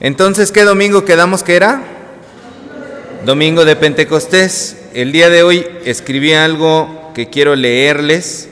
Entonces, 0.00 0.50
¿qué 0.50 0.64
domingo 0.64 1.04
quedamos 1.04 1.42
que 1.42 1.56
era? 1.56 1.82
Domingo 3.26 3.66
de 3.66 3.76
Pentecostés. 3.76 4.78
El 4.94 5.12
día 5.12 5.28
de 5.28 5.42
hoy 5.42 5.66
escribí 5.84 6.32
algo 6.32 7.10
que 7.14 7.28
quiero 7.28 7.54
leerles 7.54 8.48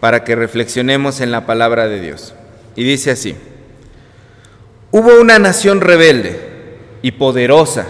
para 0.00 0.24
que 0.24 0.34
reflexionemos 0.34 1.20
en 1.20 1.30
la 1.30 1.46
palabra 1.46 1.86
de 1.86 2.00
Dios. 2.00 2.34
Y 2.74 2.82
dice 2.82 3.12
así, 3.12 3.36
hubo 4.90 5.20
una 5.20 5.38
nación 5.38 5.80
rebelde 5.80 6.40
y 7.02 7.12
poderosa 7.12 7.86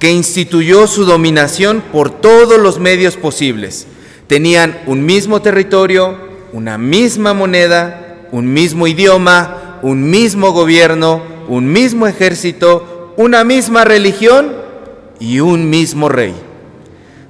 que 0.00 0.10
instituyó 0.10 0.88
su 0.88 1.04
dominación 1.04 1.84
por 1.92 2.20
todos 2.20 2.58
los 2.58 2.80
medios 2.80 3.16
posibles. 3.16 3.86
Tenían 4.26 4.80
un 4.86 5.06
mismo 5.06 5.40
territorio, 5.40 6.18
una 6.52 6.78
misma 6.78 7.32
moneda, 7.32 8.26
un 8.32 8.52
mismo 8.52 8.88
idioma, 8.88 9.78
un 9.82 10.10
mismo 10.10 10.50
gobierno, 10.50 11.33
un 11.48 11.70
mismo 11.70 12.06
ejército, 12.06 13.12
una 13.16 13.44
misma 13.44 13.84
religión 13.84 14.52
y 15.18 15.40
un 15.40 15.70
mismo 15.70 16.08
rey. 16.08 16.34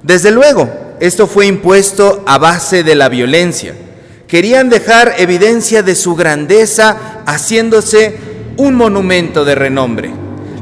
Desde 0.03 0.31
luego, 0.31 0.69
esto 0.99 1.27
fue 1.27 1.47
impuesto 1.47 2.23
a 2.25 2.37
base 2.37 2.83
de 2.83 2.95
la 2.95 3.09
violencia. 3.09 3.75
Querían 4.27 4.69
dejar 4.69 5.15
evidencia 5.17 5.83
de 5.83 5.95
su 5.95 6.15
grandeza 6.15 7.23
haciéndose 7.25 8.17
un 8.57 8.75
monumento 8.75 9.45
de 9.45 9.55
renombre, 9.55 10.11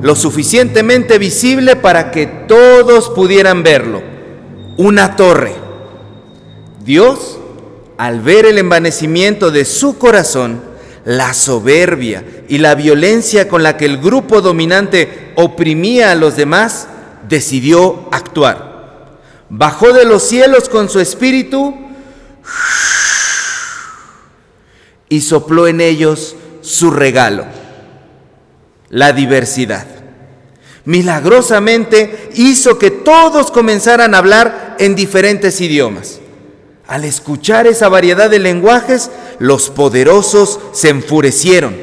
lo 0.02 0.16
suficientemente 0.16 1.17
visible 1.17 1.76
para 1.76 2.12
que 2.12 2.26
todos 2.26 3.09
pudieran 3.09 3.64
verlo, 3.64 4.02
una 4.78 5.16
torre. 5.16 5.54
Dios, 6.84 7.40
al 7.98 8.20
ver 8.22 8.45
el 8.45 8.58
envanecimiento 8.58 9.52
de 9.52 9.64
su 9.66 9.98
corazón, 9.98 10.73
la 11.06 11.34
soberbia 11.34 12.24
y 12.48 12.60
la 12.60 12.76
violencia 12.76 13.48
con 13.48 13.64
la 13.64 13.78
que 13.78 13.86
el 13.86 13.98
grupo 13.98 14.42
dominante 14.42 15.34
oprimía 15.36 16.12
a 16.12 16.16
los 16.16 16.36
demás, 16.36 16.88
decidió 17.28 18.08
actuar. 18.12 19.20
Bajó 19.50 19.94
de 19.94 20.06
los 20.06 20.23
cielos 20.23 20.70
con 20.70 20.90
su 20.90 21.00
espíritu 21.00 21.76
y 25.10 25.22
sopló 25.22 25.68
en 25.68 25.82
ellos 25.82 26.36
su 26.62 26.92
regalo, 26.92 27.45
la 28.90 29.12
diversidad. 29.14 29.86
Milagrosamente 30.86 32.30
hizo 32.36 32.78
que 32.78 32.92
todos 32.92 33.52
comenzaran 33.52 34.14
a 34.14 34.17
hablar 34.17 34.76
en 34.80 34.95
diferentes 34.95 35.62
idiomas. 35.62 36.20
Al 36.88 37.06
escuchar 37.06 37.67
esa 37.67 37.88
variedad 37.88 38.30
de 38.30 38.40
lenguajes, 38.40 39.10
los 39.44 39.69
poderosos 39.69 40.58
se 40.72 40.88
enfurecieron. 40.88 41.75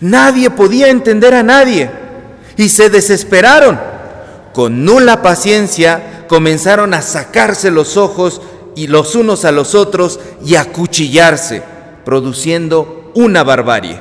Nadie 0.00 0.48
podía 0.48 0.88
entender 0.88 1.34
a 1.34 1.42
nadie 1.42 1.90
y 2.56 2.70
se 2.70 2.88
desesperaron. 2.88 3.78
Con 4.54 4.82
nula 4.86 5.20
paciencia 5.20 6.24
comenzaron 6.28 6.94
a 6.94 7.02
sacarse 7.02 7.70
los 7.70 7.98
ojos 7.98 8.40
y 8.74 8.86
los 8.86 9.14
unos 9.16 9.44
a 9.44 9.52
los 9.52 9.74
otros 9.74 10.18
y 10.42 10.54
a 10.54 10.72
cuchillarse, 10.72 11.62
produciendo 12.06 13.12
una 13.14 13.44
barbarie, 13.44 14.00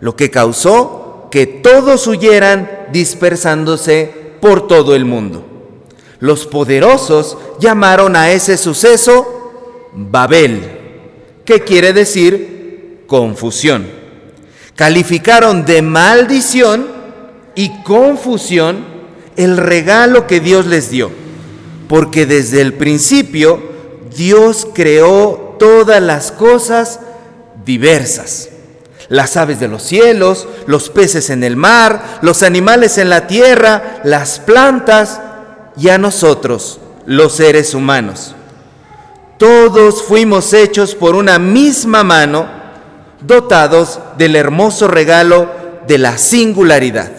lo 0.00 0.14
que 0.14 0.30
causó 0.30 1.28
que 1.30 1.46
todos 1.46 2.06
huyeran 2.06 2.88
dispersándose 2.92 4.34
por 4.38 4.68
todo 4.68 4.94
el 4.94 5.06
mundo. 5.06 5.46
Los 6.20 6.44
poderosos 6.44 7.38
llamaron 7.58 8.16
a 8.16 8.32
ese 8.32 8.58
suceso 8.58 9.88
Babel, 9.94 10.81
que 11.44 11.60
quiere 11.60 11.92
decir 11.92 13.04
confusión. 13.06 13.86
Calificaron 14.76 15.64
de 15.64 15.82
maldición 15.82 16.86
y 17.54 17.82
confusión 17.82 18.84
el 19.36 19.56
regalo 19.56 20.26
que 20.26 20.40
Dios 20.40 20.66
les 20.66 20.90
dio, 20.90 21.10
porque 21.88 22.26
desde 22.26 22.60
el 22.60 22.74
principio 22.74 23.62
Dios 24.16 24.66
creó 24.74 25.56
todas 25.58 26.02
las 26.02 26.32
cosas 26.32 27.00
diversas. 27.64 28.48
Las 29.08 29.36
aves 29.36 29.60
de 29.60 29.68
los 29.68 29.82
cielos, 29.82 30.48
los 30.66 30.88
peces 30.88 31.28
en 31.28 31.44
el 31.44 31.56
mar, 31.56 32.20
los 32.22 32.42
animales 32.42 32.96
en 32.96 33.10
la 33.10 33.26
tierra, 33.26 34.00
las 34.04 34.38
plantas 34.38 35.20
y 35.76 35.90
a 35.90 35.98
nosotros, 35.98 36.80
los 37.04 37.34
seres 37.34 37.74
humanos. 37.74 38.34
Todos 39.42 40.04
fuimos 40.04 40.52
hechos 40.52 40.94
por 40.94 41.16
una 41.16 41.40
misma 41.40 42.04
mano, 42.04 42.46
dotados 43.20 43.98
del 44.16 44.36
hermoso 44.36 44.86
regalo 44.86 45.50
de 45.88 45.98
la 45.98 46.16
singularidad. 46.16 47.10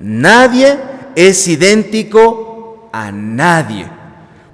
Nadie 0.00 0.76
es 1.14 1.46
idéntico 1.46 2.90
a 2.92 3.12
nadie, 3.12 3.86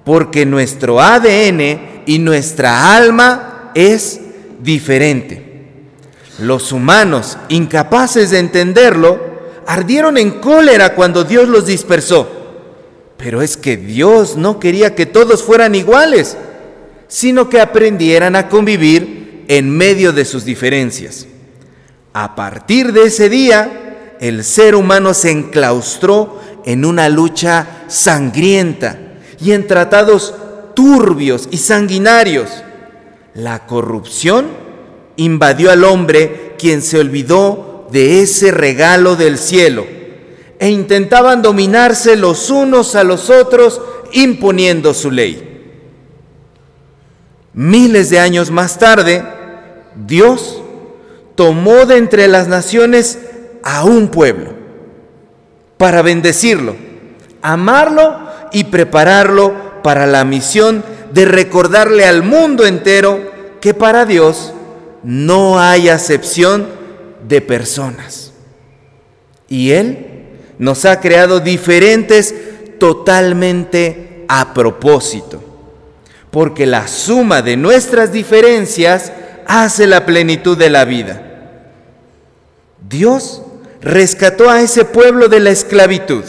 porque 0.04 0.44
nuestro 0.44 1.00
ADN 1.00 2.02
y 2.04 2.18
nuestra 2.18 2.94
alma 2.94 3.70
es 3.74 4.20
diferente. 4.60 5.86
Los 6.38 6.70
humanos, 6.70 7.38
incapaces 7.48 8.28
de 8.28 8.40
entenderlo, 8.40 9.18
ardieron 9.66 10.18
en 10.18 10.32
cólera 10.32 10.94
cuando 10.94 11.24
Dios 11.24 11.48
los 11.48 11.64
dispersó. 11.64 12.28
Pero 13.16 13.40
es 13.40 13.56
que 13.56 13.78
Dios 13.78 14.36
no 14.36 14.60
quería 14.60 14.94
que 14.94 15.06
todos 15.06 15.42
fueran 15.42 15.74
iguales 15.74 16.36
sino 17.08 17.48
que 17.48 17.60
aprendieran 17.60 18.36
a 18.36 18.48
convivir 18.48 19.44
en 19.48 19.70
medio 19.70 20.12
de 20.12 20.24
sus 20.24 20.44
diferencias. 20.44 21.26
A 22.12 22.34
partir 22.34 22.92
de 22.92 23.04
ese 23.04 23.28
día, 23.28 24.16
el 24.20 24.44
ser 24.44 24.74
humano 24.74 25.14
se 25.14 25.30
enclaustró 25.30 26.40
en 26.64 26.84
una 26.84 27.08
lucha 27.08 27.84
sangrienta 27.88 28.98
y 29.40 29.52
en 29.52 29.66
tratados 29.66 30.34
turbios 30.74 31.48
y 31.50 31.58
sanguinarios. 31.58 32.48
La 33.34 33.66
corrupción 33.66 34.46
invadió 35.16 35.70
al 35.70 35.84
hombre 35.84 36.54
quien 36.58 36.82
se 36.82 36.98
olvidó 36.98 37.88
de 37.90 38.22
ese 38.22 38.50
regalo 38.50 39.16
del 39.16 39.38
cielo 39.38 39.84
e 40.58 40.70
intentaban 40.70 41.42
dominarse 41.42 42.16
los 42.16 42.48
unos 42.50 42.94
a 42.94 43.04
los 43.04 43.28
otros 43.28 43.80
imponiendo 44.12 44.94
su 44.94 45.10
ley. 45.10 45.53
Miles 47.54 48.10
de 48.10 48.18
años 48.18 48.50
más 48.50 48.78
tarde, 48.78 49.22
Dios 49.94 50.60
tomó 51.36 51.86
de 51.86 51.98
entre 51.98 52.26
las 52.26 52.48
naciones 52.48 53.20
a 53.62 53.84
un 53.84 54.08
pueblo 54.08 54.54
para 55.78 56.02
bendecirlo, 56.02 56.74
amarlo 57.42 58.18
y 58.52 58.64
prepararlo 58.64 59.82
para 59.84 60.06
la 60.06 60.24
misión 60.24 60.84
de 61.12 61.26
recordarle 61.26 62.04
al 62.04 62.24
mundo 62.24 62.66
entero 62.66 63.20
que 63.60 63.72
para 63.72 64.04
Dios 64.04 64.52
no 65.04 65.60
hay 65.60 65.88
acepción 65.88 66.66
de 67.28 67.40
personas. 67.40 68.32
Y 69.48 69.70
Él 69.70 70.38
nos 70.58 70.84
ha 70.84 71.00
creado 71.00 71.38
diferentes 71.38 72.34
totalmente 72.80 74.24
a 74.28 74.52
propósito 74.52 75.53
porque 76.34 76.66
la 76.66 76.88
suma 76.88 77.42
de 77.42 77.56
nuestras 77.56 78.10
diferencias 78.10 79.12
hace 79.46 79.86
la 79.86 80.04
plenitud 80.04 80.58
de 80.58 80.68
la 80.68 80.84
vida. 80.84 81.22
Dios 82.88 83.42
rescató 83.80 84.50
a 84.50 84.60
ese 84.60 84.84
pueblo 84.84 85.28
de 85.28 85.38
la 85.38 85.50
esclavitud. 85.50 86.24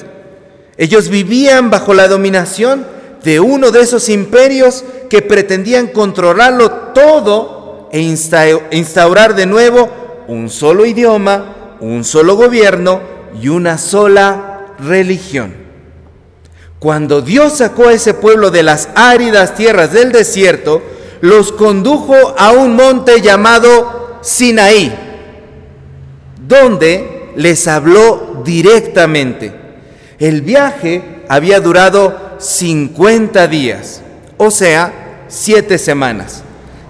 Ellos 0.77 1.09
vivían 1.09 1.71
bajo 1.71 1.95
la 1.95 2.07
dominación 2.07 2.85
de 3.23 3.39
uno 3.39 3.71
de 3.71 3.81
esos 3.81 4.07
imperios 4.09 4.85
que 5.09 5.23
pretendían 5.23 5.87
controlarlo 5.87 6.69
todo 6.93 7.89
e 7.91 7.99
instaurar 7.99 9.33
de 9.33 9.47
nuevo 9.47 9.89
un 10.27 10.51
solo 10.51 10.85
idioma, 10.85 11.77
un 11.79 12.03
solo 12.03 12.35
gobierno 12.35 13.01
y 13.41 13.47
una 13.47 13.79
sola 13.79 14.75
religión. 14.77 15.64
Cuando 16.85 17.23
Dios 17.23 17.53
sacó 17.57 17.87
a 17.87 17.93
ese 17.93 18.13
pueblo 18.13 18.51
de 18.51 18.61
las 18.61 18.89
áridas 18.93 19.55
tierras 19.55 19.91
del 19.91 20.11
desierto, 20.11 20.83
los 21.19 21.51
condujo 21.51 22.13
a 22.37 22.51
un 22.51 22.75
monte 22.75 23.21
llamado 23.21 24.19
Sinaí, 24.21 24.93
donde 26.47 27.31
les 27.37 27.67
habló 27.67 28.43
directamente. 28.45 29.51
El 30.19 30.43
viaje 30.43 31.23
había 31.27 31.59
durado 31.59 32.35
50 32.37 33.47
días, 33.47 34.03
o 34.37 34.51
sea, 34.51 35.23
siete 35.27 35.79
semanas, 35.79 36.43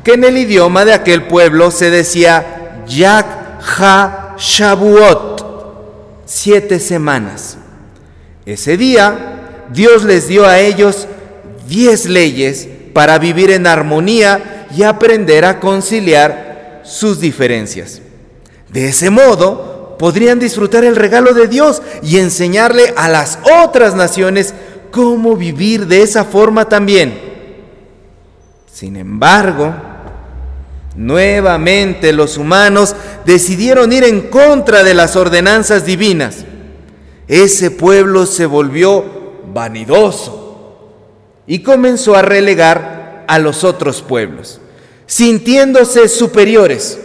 que 0.03 0.15
en 0.15 0.25
el 0.25 0.37
idioma 0.37 0.83
de 0.83 0.91
aquel 0.91 1.23
pueblo 1.23 1.71
se 1.71 1.89
decía 1.89 2.83
Yak 2.85 3.61
Ha 3.79 4.35
Shavuot, 4.37 6.25
siete 6.25 6.81
semanas. 6.81 7.55
Ese 8.45 8.75
día 8.75 9.35
Dios 9.71 10.03
les 10.03 10.27
dio 10.27 10.45
a 10.45 10.59
ellos 10.59 11.07
diez 11.67 12.05
leyes 12.05 12.67
para 12.93 13.17
vivir 13.19 13.51
en 13.51 13.67
armonía 13.67 14.67
y 14.75 14.83
aprender 14.83 15.45
a 15.45 15.59
conciliar 15.59 16.81
sus 16.83 17.19
diferencias. 17.19 18.01
De 18.71 18.89
ese 18.89 19.09
modo, 19.09 19.97
podrían 19.97 20.39
disfrutar 20.39 20.83
el 20.83 20.95
regalo 20.95 21.33
de 21.33 21.47
Dios 21.47 21.81
y 22.03 22.17
enseñarle 22.17 22.93
a 22.95 23.09
las 23.09 23.39
otras 23.63 23.95
naciones 23.95 24.53
cómo 24.91 25.35
vivir 25.35 25.87
de 25.87 26.01
esa 26.01 26.23
forma 26.23 26.69
también. 26.69 27.19
Sin 28.71 28.97
embargo, 28.97 29.73
nuevamente 30.95 32.13
los 32.13 32.37
humanos 32.37 32.95
decidieron 33.25 33.91
ir 33.93 34.03
en 34.03 34.21
contra 34.29 34.83
de 34.83 34.93
las 34.93 35.15
ordenanzas 35.15 35.85
divinas. 35.85 36.45
Ese 37.27 37.71
pueblo 37.71 38.25
se 38.25 38.45
volvió 38.45 39.24
vanidoso 39.55 40.91
y 41.47 41.63
comenzó 41.63 42.13
a 42.13 42.21
relegar 42.21 43.23
a 43.25 43.39
los 43.39 43.63
otros 43.63 44.01
pueblos, 44.01 44.59
sintiéndose 45.07 46.09
superiores 46.09 46.99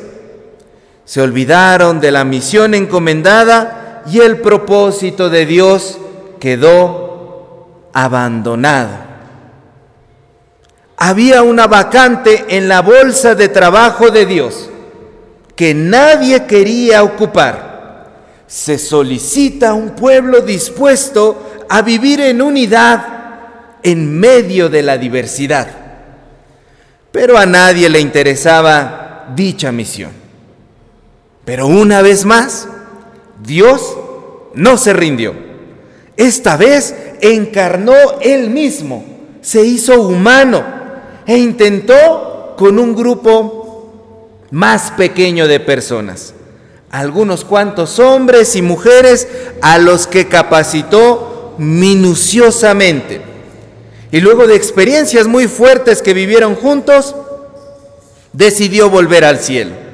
se 1.11 1.21
olvidaron 1.21 1.99
de 1.99 2.13
la 2.13 2.25
misión 2.25 2.73
encomendada 2.73 4.05
y 4.07 4.21
el 4.21 4.39
propósito 4.39 5.29
de 5.29 5.45
Dios 5.45 5.99
quedó 6.39 7.89
abandonado. 7.93 8.91
Había 10.97 11.43
una 11.43 11.67
vacante 11.67 12.45
en 12.51 12.69
la 12.69 12.83
bolsa 12.83 13.35
de 13.35 13.49
trabajo 13.49 14.11
de 14.11 14.25
Dios 14.25 14.71
que 15.57 15.75
nadie 15.75 16.47
quería 16.47 17.03
ocupar. 17.03 18.07
Se 18.47 18.79
solicita 18.79 19.75
un 19.75 19.91
pueblo 19.91 20.43
dispuesto 20.43 21.50
a 21.71 21.83
vivir 21.83 22.21
en 22.21 22.43
unidad 22.43 23.07
en 23.85 24.19
medio 24.19 24.69
de 24.69 24.83
la 24.83 24.99
diversidad. 24.99 25.69
Pero 27.13 27.39
a 27.39 27.47
nadie 27.47 27.89
le 27.89 28.01
interesaba 28.01 29.29
dicha 29.37 29.71
misión. 29.71 30.11
Pero 31.45 31.69
una 31.69 32.03
vez 32.03 32.25
más, 32.25 32.67
Dios 33.41 33.97
no 34.53 34.77
se 34.79 34.93
rindió. 34.93 35.33
Esta 36.17 36.57
vez 36.57 36.93
encarnó 37.21 37.95
Él 38.21 38.51
mismo, 38.51 39.05
se 39.41 39.65
hizo 39.65 40.03
humano 40.03 40.65
e 41.25 41.39
intentó 41.39 42.57
con 42.59 42.81
un 42.81 42.97
grupo 42.97 44.41
más 44.51 44.91
pequeño 44.91 45.47
de 45.47 45.61
personas, 45.61 46.35
algunos 46.91 47.45
cuantos 47.45 48.01
hombres 48.01 48.57
y 48.57 48.63
mujeres 48.63 49.29
a 49.63 49.79
los 49.79 50.09
que 50.09 50.27
capacitó 50.27 51.30
minuciosamente. 51.61 53.21
Y 54.11 54.21
luego 54.21 54.49
de 54.49 54.57
experiencias 54.57 55.29
muy 55.29 55.47
fuertes 55.47 56.03
que 56.03 56.15
vivieron 56.15 56.57
juntos, 56.57 57.15
decidió 58.33 58.91
volver 58.91 59.25
al 59.25 59.39
cielo 59.39 59.91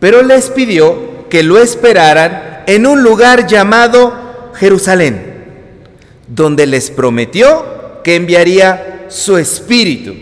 pero 0.00 0.22
les 0.22 0.50
pidió 0.50 1.28
que 1.28 1.44
lo 1.44 1.58
esperaran 1.58 2.62
en 2.66 2.86
un 2.86 3.02
lugar 3.02 3.46
llamado 3.46 4.50
Jerusalén, 4.54 5.44
donde 6.26 6.66
les 6.66 6.90
prometió 6.90 8.00
que 8.02 8.16
enviaría 8.16 9.04
su 9.08 9.36
espíritu 9.36 10.14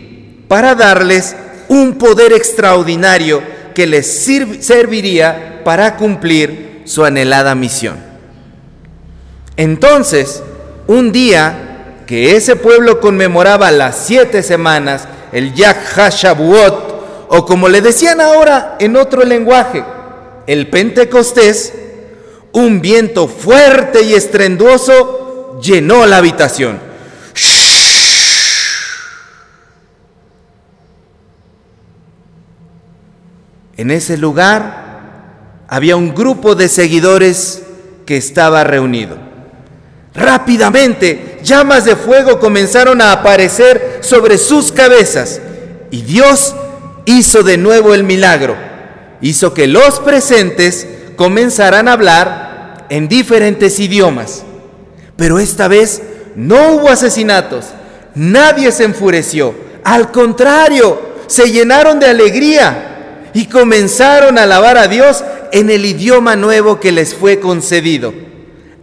para 0.48 0.74
darles 0.74 1.36
un 1.68 1.96
poder 1.96 2.32
extraordinario 2.32 3.40
que 3.74 3.86
les 3.86 4.26
serviría 4.60 5.62
para 5.64 5.96
cumplir 5.96 6.82
su 6.84 7.04
anhelada 7.04 7.54
misión. 7.54 7.96
Entonces, 9.56 10.42
un 10.88 11.12
día 11.12 12.02
que 12.06 12.34
ese 12.34 12.56
pueblo 12.56 12.98
conmemoraba 12.98 13.70
las 13.70 14.06
siete 14.06 14.42
semanas, 14.42 15.06
el 15.32 15.54
Yag 15.54 15.76
HaShavuot, 15.94 17.28
o 17.28 17.44
como 17.44 17.68
le 17.68 17.82
decían 17.82 18.20
ahora 18.22 18.76
en 18.80 18.96
otro 18.96 19.22
lenguaje, 19.22 19.84
el 20.46 20.68
Pentecostés, 20.68 21.74
un 22.52 22.80
viento 22.80 23.28
fuerte 23.28 24.02
y 24.02 24.14
estrenduoso 24.14 25.60
llenó 25.62 26.06
la 26.06 26.16
habitación. 26.16 26.80
En 33.76 33.90
ese 33.90 34.16
lugar 34.16 35.66
había 35.68 35.96
un 35.96 36.14
grupo 36.14 36.54
de 36.54 36.68
seguidores 36.70 37.62
que 38.06 38.16
estaba 38.16 38.64
reunido. 38.64 39.27
Rápidamente, 40.18 41.38
llamas 41.42 41.84
de 41.84 41.94
fuego 41.94 42.40
comenzaron 42.40 43.00
a 43.00 43.12
aparecer 43.12 43.98
sobre 44.00 44.36
sus 44.36 44.72
cabezas 44.72 45.40
y 45.90 46.02
Dios 46.02 46.54
hizo 47.06 47.42
de 47.42 47.56
nuevo 47.56 47.94
el 47.94 48.02
milagro. 48.02 48.56
Hizo 49.20 49.54
que 49.54 49.66
los 49.66 50.00
presentes 50.00 50.86
comenzaran 51.16 51.88
a 51.88 51.92
hablar 51.92 52.86
en 52.88 53.08
diferentes 53.08 53.78
idiomas. 53.78 54.42
Pero 55.16 55.38
esta 55.38 55.68
vez 55.68 56.02
no 56.34 56.72
hubo 56.72 56.88
asesinatos. 56.88 57.66
Nadie 58.14 58.72
se 58.72 58.84
enfureció. 58.84 59.54
Al 59.84 60.10
contrario, 60.10 61.00
se 61.28 61.50
llenaron 61.50 62.00
de 62.00 62.06
alegría 62.06 63.30
y 63.34 63.46
comenzaron 63.46 64.38
a 64.38 64.42
alabar 64.42 64.78
a 64.78 64.88
Dios 64.88 65.24
en 65.52 65.70
el 65.70 65.84
idioma 65.84 66.36
nuevo 66.36 66.80
que 66.80 66.92
les 66.92 67.14
fue 67.14 67.40
concedido. 67.40 68.27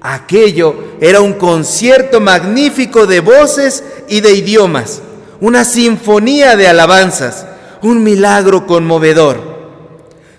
Aquello 0.08 0.98
era 1.02 1.22
un 1.22 1.34
concierto 1.34 2.20
magnífico 2.20 3.08
de 3.08 3.22
voces 3.22 3.84
y 4.08 4.22
de 4.22 4.34
idiomas, 4.34 5.02
una 5.42 5.64
sinfonía 5.64 6.56
de 6.56 6.68
alabanzas 6.68 7.46
un 7.86 8.04
milagro 8.04 8.66
conmovedor. 8.66 9.56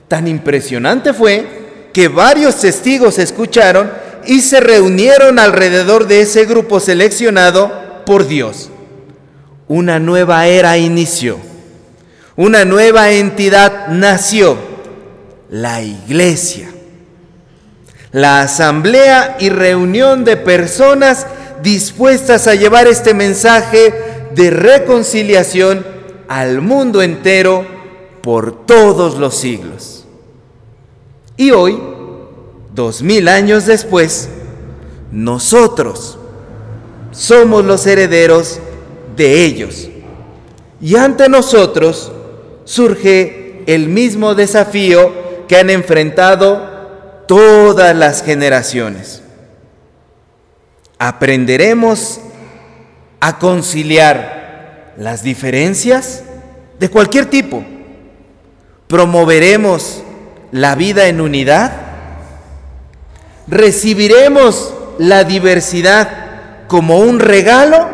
Tan 0.09 0.29
impresionante 0.29 1.13
fue 1.13 1.91
que 1.93 2.09
varios 2.09 2.57
testigos 2.57 3.19
escucharon 3.19 3.91
y 4.27 4.41
se 4.41 4.61
reunieron 4.61 5.39
alrededor 5.39 6.07
de 6.07 6.23
ese 6.23 6.45
grupo 6.45 6.81
seleccionado 6.81 8.03
por 8.05 8.27
Dios. 8.27 8.71
Una 9.69 9.99
nueva 9.99 10.47
era 10.47 10.77
inició, 10.79 11.39
una 12.37 12.65
nueva 12.65 13.11
entidad 13.13 13.89
nació, 13.89 14.57
la 15.49 15.83
iglesia. 15.83 16.71
La 18.17 18.41
asamblea 18.41 19.37
y 19.39 19.51
reunión 19.51 20.25
de 20.25 20.39
personas 20.39 21.27
dispuestas 21.63 22.47
a 22.47 22.55
llevar 22.55 22.87
este 22.87 23.13
mensaje 23.13 23.93
de 24.35 24.49
reconciliación 24.49 25.85
al 26.27 26.63
mundo 26.63 27.03
entero 27.03 27.67
por 28.23 28.65
todos 28.65 29.19
los 29.19 29.35
siglos. 29.35 30.07
Y 31.37 31.51
hoy, 31.51 31.79
dos 32.75 33.03
mil 33.03 33.29
años 33.29 33.67
después, 33.67 34.31
nosotros 35.13 36.17
somos 37.11 37.67
los 37.67 37.87
herederos 37.87 38.61
de 39.15 39.45
ellos. 39.45 39.91
Y 40.81 40.97
ante 40.97 41.29
nosotros 41.29 42.11
surge 42.65 43.63
el 43.67 43.91
mismo 43.91 44.35
desafío 44.35 45.13
que 45.47 45.59
han 45.59 45.69
enfrentado 45.69 46.76
todas 47.27 47.95
las 47.95 48.23
generaciones. 48.23 49.23
Aprenderemos 50.99 52.21
a 53.21 53.39
conciliar 53.39 54.95
las 54.97 55.23
diferencias 55.23 56.23
de 56.79 56.89
cualquier 56.89 57.27
tipo. 57.27 57.65
Promoveremos 58.87 60.03
la 60.53 60.75
vida 60.75 61.09
en 61.09 61.21
unidad. 61.21 61.73
Recibiremos 63.49 64.75
la 64.99 65.25
diversidad 65.25 66.67
como 66.69 66.99
un 66.99 67.21
regalo 67.21 67.89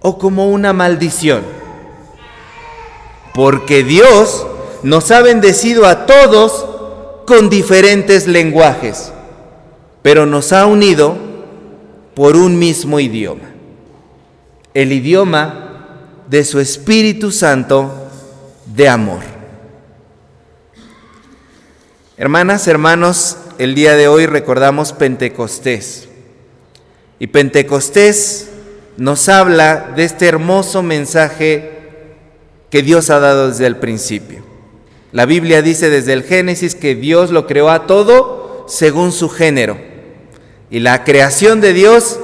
o 0.00 0.18
como 0.18 0.50
una 0.50 0.72
maldición. 0.72 1.42
Porque 3.34 3.82
Dios 3.82 4.46
nos 4.82 5.10
ha 5.10 5.22
bendecido 5.22 5.86
a 5.86 6.06
todos 6.06 6.71
con 7.32 7.48
diferentes 7.48 8.26
lenguajes, 8.26 9.10
pero 10.02 10.26
nos 10.26 10.52
ha 10.52 10.66
unido 10.66 11.16
por 12.14 12.36
un 12.36 12.58
mismo 12.58 13.00
idioma 13.00 13.52
el 14.74 14.92
idioma 14.92 15.88
de 16.28 16.44
su 16.44 16.60
Espíritu 16.60 17.32
Santo 17.32 17.90
de 18.66 18.86
amor. 18.86 19.22
Hermanas, 22.18 22.68
hermanos, 22.68 23.38
el 23.56 23.74
día 23.74 23.96
de 23.96 24.08
hoy 24.08 24.26
recordamos 24.26 24.92
Pentecostés. 24.92 26.10
Y 27.18 27.28
Pentecostés 27.28 28.50
nos 28.98 29.30
habla 29.30 29.92
de 29.96 30.04
este 30.04 30.28
hermoso 30.28 30.82
mensaje 30.82 31.70
que 32.68 32.82
Dios 32.82 33.08
ha 33.08 33.20
dado 33.20 33.48
desde 33.48 33.64
el 33.64 33.76
principio. 33.76 34.51
La 35.12 35.26
Biblia 35.26 35.60
dice 35.60 35.90
desde 35.90 36.14
el 36.14 36.22
Génesis 36.22 36.74
que 36.74 36.94
Dios 36.94 37.30
lo 37.30 37.46
creó 37.46 37.68
a 37.68 37.86
todo 37.86 38.64
según 38.66 39.12
su 39.12 39.28
género. 39.28 39.76
Y 40.70 40.80
la 40.80 41.04
creación 41.04 41.60
de 41.60 41.74
Dios 41.74 42.18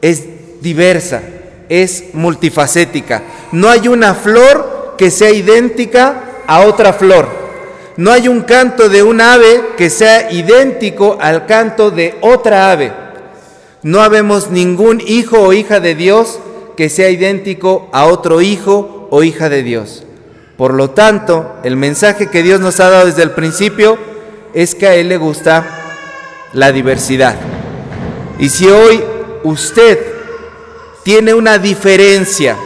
es 0.00 0.24
diversa, 0.62 1.22
es 1.68 2.04
multifacética. 2.14 3.22
No 3.52 3.68
hay 3.68 3.88
una 3.88 4.14
flor 4.14 4.94
que 4.96 5.10
sea 5.10 5.32
idéntica 5.32 6.42
a 6.46 6.62
otra 6.62 6.94
flor. 6.94 7.28
No 7.98 8.10
hay 8.10 8.28
un 8.28 8.40
canto 8.40 8.88
de 8.88 9.02
un 9.02 9.20
ave 9.20 9.62
que 9.76 9.90
sea 9.90 10.32
idéntico 10.32 11.18
al 11.20 11.44
canto 11.44 11.90
de 11.90 12.16
otra 12.22 12.72
ave. 12.72 12.92
No 13.82 14.00
habemos 14.00 14.50
ningún 14.50 15.02
hijo 15.06 15.40
o 15.40 15.52
hija 15.52 15.78
de 15.78 15.94
Dios 15.94 16.40
que 16.74 16.88
sea 16.88 17.10
idéntico 17.10 17.90
a 17.92 18.06
otro 18.06 18.40
hijo 18.40 19.08
o 19.10 19.22
hija 19.22 19.50
de 19.50 19.62
Dios. 19.62 20.04
Por 20.56 20.74
lo 20.74 20.90
tanto, 20.90 21.56
el 21.64 21.76
mensaje 21.76 22.30
que 22.30 22.42
Dios 22.42 22.60
nos 22.60 22.78
ha 22.80 22.90
dado 22.90 23.06
desde 23.06 23.22
el 23.22 23.32
principio 23.32 23.98
es 24.52 24.74
que 24.74 24.86
a 24.86 24.94
Él 24.94 25.08
le 25.08 25.16
gusta 25.16 25.66
la 26.52 26.70
diversidad. 26.70 27.34
Y 28.38 28.48
si 28.48 28.68
hoy 28.68 29.02
usted 29.42 29.98
tiene 31.02 31.34
una 31.34 31.58
diferencia, 31.58 32.56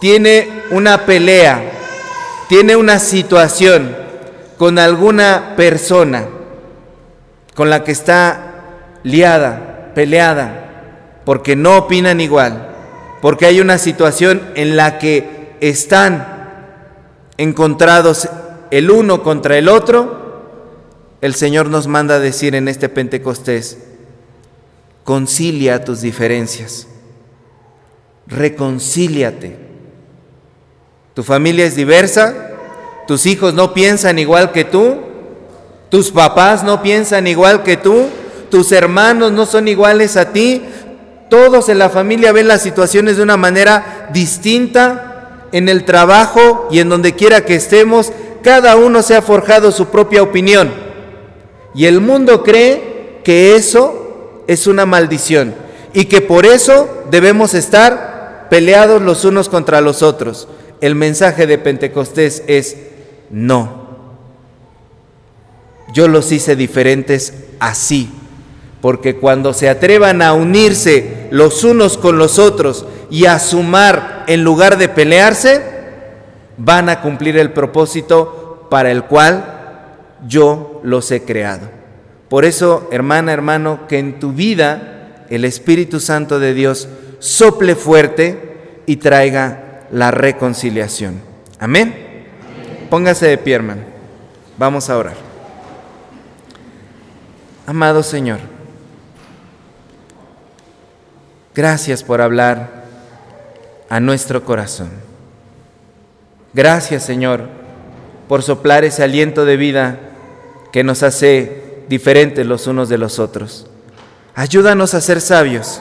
tiene 0.00 0.64
una 0.70 1.06
pelea, 1.06 1.62
tiene 2.48 2.76
una 2.76 2.98
situación 2.98 3.96
con 4.58 4.78
alguna 4.78 5.54
persona 5.56 6.26
con 7.54 7.70
la 7.70 7.82
que 7.82 7.92
está 7.92 8.52
liada, 9.02 9.92
peleada, 9.94 11.22
porque 11.24 11.56
no 11.56 11.78
opinan 11.78 12.20
igual, 12.20 12.68
porque 13.20 13.46
hay 13.46 13.60
una 13.60 13.78
situación 13.78 14.42
en 14.54 14.76
la 14.76 14.98
que 14.98 15.56
están 15.60 16.37
encontrados 17.38 18.28
el 18.70 18.90
uno 18.90 19.22
contra 19.22 19.56
el 19.56 19.68
otro, 19.68 20.42
el 21.20 21.34
Señor 21.34 21.68
nos 21.68 21.86
manda 21.86 22.16
a 22.16 22.20
decir 22.20 22.54
en 22.54 22.68
este 22.68 22.88
Pentecostés, 22.88 23.78
concilia 25.04 25.84
tus 25.84 26.02
diferencias, 26.02 26.86
reconcíliate. 28.26 29.56
Tu 31.14 31.22
familia 31.22 31.64
es 31.64 31.74
diversa, 31.74 32.50
tus 33.06 33.26
hijos 33.26 33.54
no 33.54 33.72
piensan 33.72 34.18
igual 34.18 34.52
que 34.52 34.64
tú, 34.64 34.98
tus 35.88 36.10
papás 36.10 36.62
no 36.62 36.82
piensan 36.82 37.26
igual 37.26 37.62
que 37.62 37.76
tú, 37.76 38.08
tus 38.50 38.70
hermanos 38.72 39.32
no 39.32 39.46
son 39.46 39.66
iguales 39.68 40.16
a 40.16 40.32
ti, 40.32 40.62
todos 41.30 41.68
en 41.68 41.78
la 41.78 41.88
familia 41.88 42.32
ven 42.32 42.48
las 42.48 42.62
situaciones 42.62 43.16
de 43.16 43.22
una 43.22 43.36
manera 43.36 44.08
distinta 44.12 45.07
en 45.52 45.68
el 45.68 45.84
trabajo 45.84 46.68
y 46.70 46.80
en 46.80 46.88
donde 46.88 47.14
quiera 47.14 47.44
que 47.44 47.54
estemos, 47.54 48.12
cada 48.42 48.76
uno 48.76 49.02
se 49.02 49.14
ha 49.14 49.22
forjado 49.22 49.72
su 49.72 49.86
propia 49.86 50.22
opinión. 50.22 50.72
Y 51.74 51.86
el 51.86 52.00
mundo 52.00 52.42
cree 52.42 53.20
que 53.24 53.56
eso 53.56 54.42
es 54.46 54.66
una 54.66 54.86
maldición 54.86 55.54
y 55.92 56.06
que 56.06 56.20
por 56.20 56.46
eso 56.46 56.88
debemos 57.10 57.54
estar 57.54 58.46
peleados 58.50 59.02
los 59.02 59.24
unos 59.24 59.48
contra 59.48 59.80
los 59.80 60.02
otros 60.02 60.48
el 60.80 60.94
mensaje 60.94 61.46
de 61.46 61.58
Pentecostés 61.58 62.42
es 62.46 62.76
no. 63.30 63.88
Yo 65.92 66.06
los 66.08 66.30
hice 66.32 66.54
diferentes 66.54 67.32
así, 67.58 68.10
porque 68.80 69.16
cuando 69.16 69.52
se 69.54 69.68
atrevan 69.68 70.22
a 70.22 70.34
unirse 70.34 71.28
los 71.30 71.64
unos 71.64 71.98
con 71.98 72.18
los 72.18 72.38
otros 72.38 72.86
y 73.10 73.26
a 73.26 73.38
sumar 73.38 74.24
en 74.26 74.44
lugar 74.44 74.78
de 74.78 74.88
pelearse, 74.88 75.62
van 76.56 76.88
a 76.88 77.00
cumplir 77.00 77.36
el 77.36 77.52
propósito 77.52 78.66
para 78.70 78.90
el 78.90 79.04
cual 79.04 79.54
yo 80.26 80.80
los 80.82 81.10
he 81.10 81.22
creado. 81.22 81.68
Por 82.28 82.44
eso, 82.44 82.88
hermana, 82.92 83.32
hermano, 83.32 83.86
que 83.88 83.98
en 83.98 84.18
tu 84.20 84.32
vida 84.32 85.24
el 85.30 85.44
Espíritu 85.44 86.00
Santo 86.00 86.38
de 86.38 86.54
Dios 86.54 86.88
sople 87.18 87.74
fuerte 87.74 88.82
y 88.86 88.96
traiga 88.96 89.86
la 89.90 90.10
reconciliación. 90.10 91.20
Amén. 91.58 92.26
Póngase 92.90 93.26
de 93.26 93.38
pie, 93.38 93.54
hermano. 93.54 93.82
Vamos 94.58 94.90
a 94.90 94.98
orar. 94.98 95.28
Amado 97.66 98.02
Señor, 98.02 98.38
gracias 101.54 102.02
por 102.02 102.22
hablar 102.22 102.77
a 103.88 104.00
nuestro 104.00 104.44
corazón. 104.44 104.90
Gracias, 106.52 107.04
Señor, 107.04 107.48
por 108.28 108.42
soplar 108.42 108.84
ese 108.84 109.02
aliento 109.02 109.44
de 109.44 109.56
vida 109.56 110.00
que 110.72 110.84
nos 110.84 111.02
hace 111.02 111.84
diferentes 111.88 112.46
los 112.46 112.66
unos 112.66 112.88
de 112.88 112.98
los 112.98 113.18
otros. 113.18 113.66
Ayúdanos 114.34 114.94
a 114.94 115.00
ser 115.00 115.20
sabios. 115.20 115.80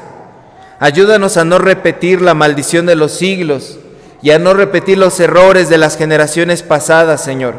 Ayúdanos 0.80 1.38
a 1.38 1.46
no 1.46 1.58
repetir 1.58 2.22
la 2.22 2.34
maldición 2.34 2.86
de 2.86 2.96
los 2.96 3.12
siglos 3.12 3.80
y 4.22 4.32
a 4.32 4.40
no 4.40 4.54
repetir 4.54 4.98
los 4.98 5.20
errores 5.20 5.70
de 5.70 5.78
las 5.78 5.98
generaciones 5.98 6.64
pasadas, 6.64 7.24
Señor. 7.24 7.56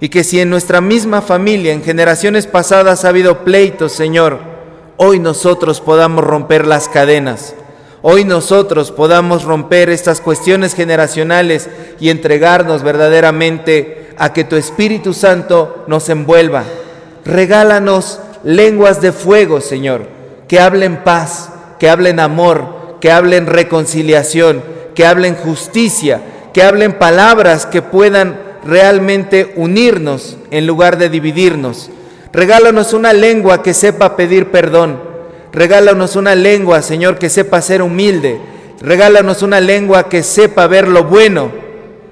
Y 0.00 0.08
que 0.08 0.24
si 0.24 0.40
en 0.40 0.50
nuestra 0.50 0.80
misma 0.80 1.22
familia, 1.22 1.72
en 1.72 1.82
generaciones 1.82 2.46
pasadas 2.46 3.04
ha 3.04 3.08
habido 3.08 3.44
pleitos, 3.44 3.92
Señor, 3.92 4.40
hoy 4.96 5.18
nosotros 5.18 5.80
podamos 5.80 6.24
romper 6.24 6.66
las 6.66 6.88
cadenas. 6.88 7.54
Hoy 8.02 8.24
nosotros 8.24 8.92
podamos 8.92 9.44
romper 9.44 9.90
estas 9.90 10.20
cuestiones 10.20 10.74
generacionales 10.74 11.68
y 11.98 12.10
entregarnos 12.10 12.82
verdaderamente 12.82 14.10
a 14.18 14.32
que 14.32 14.44
tu 14.44 14.56
Espíritu 14.56 15.12
Santo 15.12 15.84
nos 15.86 16.08
envuelva. 16.08 16.64
Regálanos 17.24 18.20
lenguas 18.44 19.00
de 19.00 19.12
fuego, 19.12 19.60
Señor, 19.60 20.06
que 20.48 20.60
hablen 20.60 21.02
paz, 21.04 21.50
que 21.78 21.88
hablen 21.88 22.20
amor, 22.20 22.98
que 23.00 23.10
hablen 23.10 23.46
reconciliación 23.46 24.76
que 24.96 25.06
hablen 25.06 25.36
justicia, 25.36 26.20
que 26.52 26.64
hablen 26.64 26.94
palabras 26.94 27.66
que 27.66 27.82
puedan 27.82 28.40
realmente 28.64 29.52
unirnos 29.54 30.36
en 30.50 30.66
lugar 30.66 30.98
de 30.98 31.08
dividirnos. 31.08 31.90
Regálanos 32.32 32.94
una 32.94 33.12
lengua 33.12 33.62
que 33.62 33.74
sepa 33.74 34.16
pedir 34.16 34.50
perdón. 34.50 34.98
Regálanos 35.56 36.16
una 36.16 36.34
lengua, 36.34 36.82
Señor, 36.82 37.18
que 37.18 37.30
sepa 37.30 37.62
ser 37.62 37.80
humilde. 37.80 38.38
Regálanos 38.82 39.42
una 39.42 39.58
lengua 39.58 40.06
que 40.06 40.22
sepa 40.22 40.66
ver 40.66 40.86
lo 40.86 41.04
bueno 41.04 41.50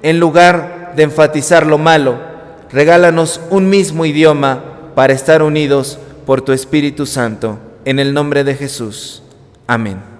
en 0.02 0.18
lugar 0.18 0.94
de 0.96 1.02
enfatizar 1.02 1.66
lo 1.66 1.76
malo. 1.76 2.18
Regálanos 2.72 3.42
un 3.50 3.68
mismo 3.68 4.06
idioma 4.06 4.64
para 4.94 5.12
estar 5.12 5.42
unidos 5.42 5.98
por 6.24 6.40
tu 6.40 6.52
Espíritu 6.52 7.04
Santo. 7.04 7.58
En 7.84 7.98
el 7.98 8.14
nombre 8.14 8.44
de 8.44 8.54
Jesús. 8.54 9.22
Amén. 9.66 10.13